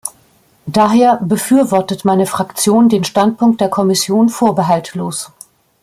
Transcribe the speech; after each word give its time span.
Daher 0.65 1.17
befürwortet 1.17 2.05
meine 2.05 2.25
Fraktion 2.25 2.89
den 2.89 3.03
Standpunkt 3.03 3.61
der 3.61 3.69
Kommission 3.69 4.29
vorbehaltlos. 4.29 5.31